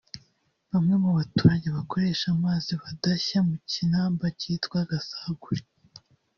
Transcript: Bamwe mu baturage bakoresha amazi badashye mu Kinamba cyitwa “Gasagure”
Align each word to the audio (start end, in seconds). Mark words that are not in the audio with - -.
Bamwe 0.71 0.95
mu 1.03 1.09
baturage 1.17 1.67
bakoresha 1.77 2.25
amazi 2.35 2.71
badashye 2.81 3.37
mu 3.47 3.55
Kinamba 3.71 4.25
cyitwa 4.39 4.79
“Gasagure” 4.89 5.63